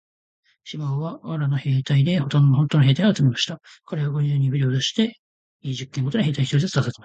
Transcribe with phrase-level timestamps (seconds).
[0.63, 2.39] シモンは藁の兵隊でほんと
[2.77, 3.59] の兵隊を集めました。
[3.85, 5.17] かれは国中にふれを出して、
[5.61, 6.99] 家十軒ごとに兵隊一人ずつ出させました。